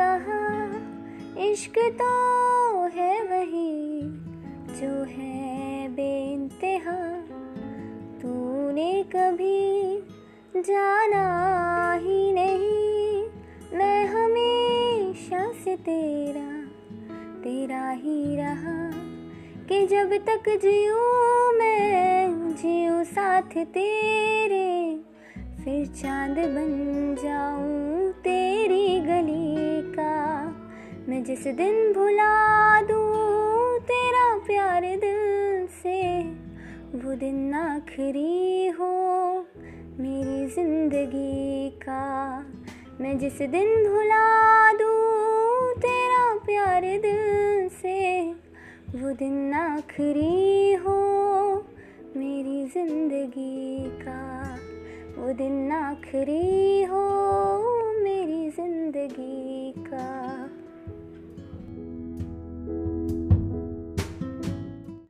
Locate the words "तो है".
1.78-3.24